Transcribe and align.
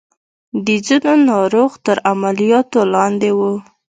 د 0.65 0.67
ځينو 0.85 1.13
ناروغ 1.31 1.71
تر 1.85 1.97
عملياتو 2.11 2.79
لاندې 2.95 3.29
وو. 3.37 3.53